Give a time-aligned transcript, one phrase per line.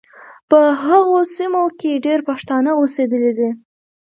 [0.49, 3.49] په هغو سیمو کې ډېر پښتانه اوسېدلي دي.